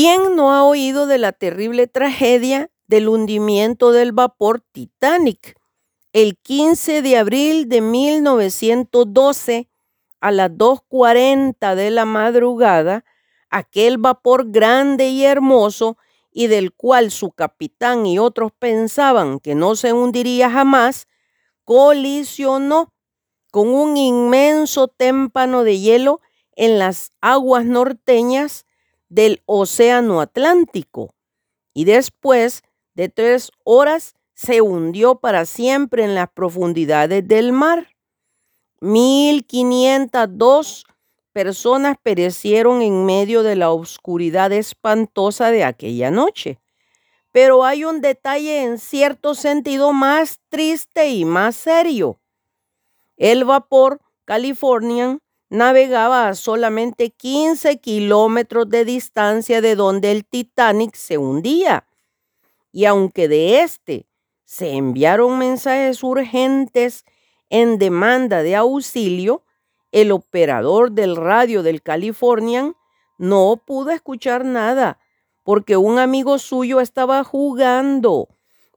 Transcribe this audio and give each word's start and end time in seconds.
¿Quién 0.00 0.36
no 0.36 0.54
ha 0.54 0.62
oído 0.62 1.08
de 1.08 1.18
la 1.18 1.32
terrible 1.32 1.88
tragedia 1.88 2.70
del 2.86 3.08
hundimiento 3.08 3.90
del 3.90 4.12
vapor 4.12 4.60
Titanic? 4.60 5.58
El 6.12 6.38
15 6.38 7.02
de 7.02 7.16
abril 7.16 7.68
de 7.68 7.80
1912, 7.80 9.68
a 10.20 10.30
las 10.30 10.52
2.40 10.52 11.74
de 11.74 11.90
la 11.90 12.04
madrugada, 12.04 13.04
aquel 13.50 13.98
vapor 13.98 14.52
grande 14.52 15.08
y 15.08 15.24
hermoso 15.24 15.98
y 16.30 16.46
del 16.46 16.72
cual 16.72 17.10
su 17.10 17.32
capitán 17.32 18.06
y 18.06 18.20
otros 18.20 18.52
pensaban 18.56 19.40
que 19.40 19.56
no 19.56 19.74
se 19.74 19.92
hundiría 19.92 20.48
jamás, 20.48 21.08
colisionó 21.64 22.94
con 23.50 23.70
un 23.70 23.96
inmenso 23.96 24.86
témpano 24.86 25.64
de 25.64 25.80
hielo 25.80 26.20
en 26.54 26.78
las 26.78 27.10
aguas 27.20 27.64
norteñas 27.64 28.64
del 29.08 29.42
Océano 29.46 30.20
Atlántico 30.20 31.14
y 31.74 31.84
después 31.84 32.62
de 32.94 33.08
tres 33.08 33.50
horas 33.64 34.14
se 34.34 34.60
hundió 34.60 35.16
para 35.16 35.46
siempre 35.46 36.04
en 36.04 36.14
las 36.14 36.30
profundidades 36.30 37.26
del 37.26 37.52
mar. 37.52 37.88
1502 38.80 40.84
personas 41.32 41.96
perecieron 42.02 42.82
en 42.82 43.04
medio 43.04 43.42
de 43.42 43.56
la 43.56 43.70
oscuridad 43.70 44.52
espantosa 44.52 45.50
de 45.50 45.64
aquella 45.64 46.10
noche. 46.10 46.58
Pero 47.32 47.64
hay 47.64 47.84
un 47.84 48.00
detalle 48.00 48.62
en 48.62 48.78
cierto 48.78 49.34
sentido 49.34 49.92
más 49.92 50.40
triste 50.48 51.10
y 51.10 51.24
más 51.24 51.54
serio. 51.54 52.20
El 53.16 53.44
vapor 53.44 54.00
Californian 54.24 55.20
navegaba 55.50 56.28
a 56.28 56.34
solamente 56.34 57.10
15 57.10 57.78
kilómetros 57.78 58.68
de 58.68 58.84
distancia 58.84 59.60
de 59.60 59.74
donde 59.74 60.12
el 60.12 60.24
Titanic 60.24 60.94
se 60.94 61.18
hundía. 61.18 61.86
Y 62.72 62.84
aunque 62.84 63.28
de 63.28 63.62
este 63.62 64.06
se 64.44 64.72
enviaron 64.72 65.38
mensajes 65.38 66.02
urgentes 66.02 67.04
en 67.50 67.78
demanda 67.78 68.42
de 68.42 68.56
auxilio, 68.56 69.44
el 69.92 70.12
operador 70.12 70.92
del 70.92 71.16
radio 71.16 71.62
del 71.62 71.82
Californian 71.82 72.74
no 73.16 73.60
pudo 73.64 73.90
escuchar 73.90 74.44
nada 74.44 74.98
porque 75.44 75.78
un 75.78 75.98
amigo 75.98 76.38
suyo 76.38 76.80
estaba 76.80 77.24
jugando 77.24 78.28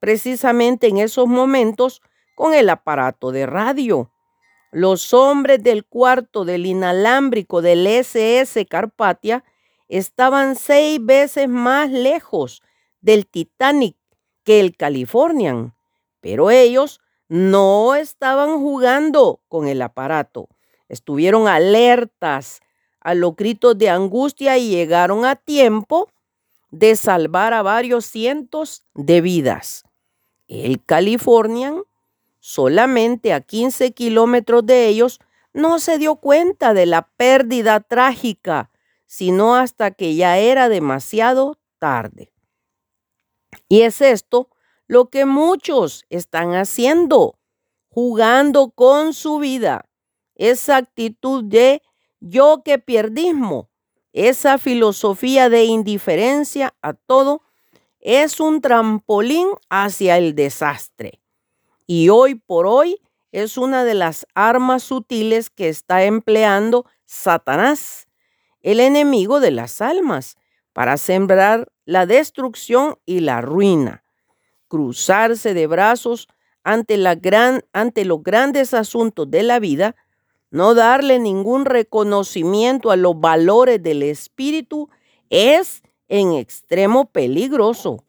precisamente 0.00 0.88
en 0.88 0.98
esos 0.98 1.26
momentos 1.26 2.02
con 2.34 2.54
el 2.54 2.68
aparato 2.68 3.32
de 3.32 3.46
radio. 3.46 4.10
Los 4.70 5.14
hombres 5.14 5.62
del 5.62 5.84
cuarto 5.84 6.44
del 6.44 6.66
inalámbrico 6.66 7.62
del 7.62 7.86
SS 7.86 8.66
Carpatia 8.66 9.44
estaban 9.88 10.56
seis 10.56 10.98
veces 11.02 11.48
más 11.48 11.90
lejos 11.90 12.62
del 13.00 13.26
Titanic 13.26 13.96
que 14.44 14.60
el 14.60 14.76
Californian, 14.76 15.74
pero 16.20 16.50
ellos 16.50 17.00
no 17.28 17.94
estaban 17.94 18.58
jugando 18.58 19.40
con 19.48 19.68
el 19.68 19.80
aparato. 19.80 20.48
Estuvieron 20.88 21.48
alertas 21.48 22.60
a 23.00 23.14
los 23.14 23.36
gritos 23.36 23.76
de 23.78 23.88
angustia 23.88 24.58
y 24.58 24.68
llegaron 24.68 25.24
a 25.24 25.36
tiempo 25.36 26.10
de 26.70 26.96
salvar 26.96 27.54
a 27.54 27.62
varios 27.62 28.04
cientos 28.04 28.84
de 28.94 29.22
vidas. 29.22 29.84
El 30.46 30.82
Californian 30.84 31.82
solamente 32.48 33.34
a 33.34 33.42
15 33.42 33.92
kilómetros 33.92 34.64
de 34.64 34.86
ellos, 34.86 35.20
no 35.52 35.78
se 35.78 35.98
dio 35.98 36.16
cuenta 36.16 36.72
de 36.72 36.86
la 36.86 37.02
pérdida 37.02 37.80
trágica, 37.80 38.70
sino 39.06 39.54
hasta 39.54 39.90
que 39.90 40.14
ya 40.14 40.38
era 40.38 40.70
demasiado 40.70 41.58
tarde. 41.78 42.32
Y 43.68 43.82
es 43.82 44.00
esto 44.00 44.48
lo 44.86 45.10
que 45.10 45.26
muchos 45.26 46.06
están 46.08 46.54
haciendo, 46.54 47.38
jugando 47.90 48.70
con 48.70 49.12
su 49.12 49.38
vida. 49.40 49.84
Esa 50.34 50.78
actitud 50.78 51.44
de 51.44 51.82
yo 52.18 52.62
que 52.64 52.78
pierdismo, 52.78 53.68
esa 54.14 54.56
filosofía 54.56 55.50
de 55.50 55.64
indiferencia 55.64 56.74
a 56.80 56.94
todo, 56.94 57.42
es 58.00 58.40
un 58.40 58.62
trampolín 58.62 59.48
hacia 59.68 60.16
el 60.16 60.34
desastre 60.34 61.20
y 61.88 62.10
hoy 62.10 62.34
por 62.34 62.66
hoy 62.66 63.00
es 63.32 63.56
una 63.56 63.82
de 63.82 63.94
las 63.94 64.26
armas 64.34 64.82
sutiles 64.82 65.48
que 65.48 65.70
está 65.70 66.04
empleando 66.04 66.84
Satanás, 67.06 68.06
el 68.60 68.78
enemigo 68.78 69.40
de 69.40 69.50
las 69.50 69.80
almas, 69.80 70.36
para 70.74 70.98
sembrar 70.98 71.72
la 71.86 72.04
destrucción 72.04 72.98
y 73.06 73.20
la 73.20 73.40
ruina, 73.40 74.04
cruzarse 74.68 75.54
de 75.54 75.66
brazos 75.66 76.28
ante, 76.62 77.02
ante 77.72 78.04
los 78.04 78.22
grandes 78.22 78.74
asuntos 78.74 79.30
de 79.30 79.42
la 79.42 79.58
vida, 79.58 79.96
no 80.50 80.74
darle 80.74 81.18
ningún 81.18 81.64
reconocimiento 81.64 82.90
a 82.90 82.96
los 82.96 83.18
valores 83.18 83.82
del 83.82 84.02
espíritu 84.02 84.90
es 85.30 85.82
en 86.08 86.34
extremo 86.34 87.10
peligroso. 87.10 88.04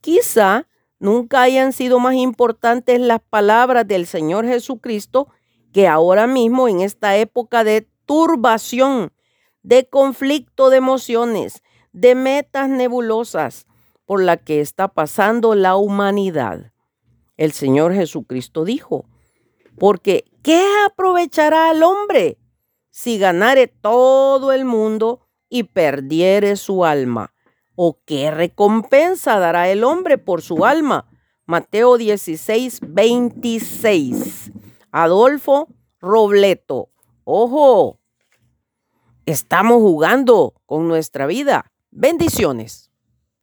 Quizá 0.00 0.67
nunca 0.98 1.42
hayan 1.42 1.72
sido 1.72 2.00
más 2.00 2.14
importantes 2.14 3.00
las 3.00 3.20
palabras 3.20 3.86
del 3.86 4.06
Señor 4.06 4.46
Jesucristo 4.46 5.28
que 5.72 5.86
ahora 5.86 6.26
mismo 6.26 6.68
en 6.68 6.80
esta 6.80 7.16
época 7.16 7.64
de 7.64 7.88
turbación, 8.06 9.12
de 9.62 9.88
conflicto 9.88 10.70
de 10.70 10.78
emociones, 10.78 11.62
de 11.92 12.14
metas 12.14 12.68
nebulosas 12.68 13.66
por 14.06 14.22
la 14.22 14.36
que 14.36 14.60
está 14.60 14.88
pasando 14.88 15.54
la 15.54 15.76
humanidad. 15.76 16.72
El 17.36 17.52
Señor 17.52 17.94
Jesucristo 17.94 18.64
dijo, 18.64 19.04
porque 19.78 20.24
¿qué 20.42 20.64
aprovechará 20.86 21.70
al 21.70 21.82
hombre 21.82 22.38
si 22.90 23.18
ganare 23.18 23.68
todo 23.68 24.52
el 24.52 24.64
mundo 24.64 25.20
y 25.48 25.64
perdiere 25.64 26.56
su 26.56 26.84
alma? 26.84 27.32
¿O 27.80 28.00
qué 28.04 28.32
recompensa 28.32 29.38
dará 29.38 29.68
el 29.68 29.84
hombre 29.84 30.18
por 30.18 30.42
su 30.42 30.64
alma? 30.64 31.06
Mateo 31.46 31.96
16, 31.96 32.80
26. 32.82 34.50
Adolfo 34.90 35.68
Robleto. 36.00 36.90
Ojo, 37.22 38.00
estamos 39.26 39.76
jugando 39.76 40.54
con 40.66 40.88
nuestra 40.88 41.28
vida. 41.28 41.70
Bendiciones. 41.92 42.87